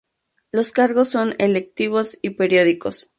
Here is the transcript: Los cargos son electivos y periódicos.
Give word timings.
Los 0.51 0.71
cargos 0.71 1.09
son 1.09 1.35
electivos 1.37 2.17
y 2.23 2.31
periódicos. 2.31 3.09